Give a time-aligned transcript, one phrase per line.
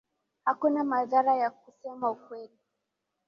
[0.45, 2.59] Hakuna madhara ya kusema ukweli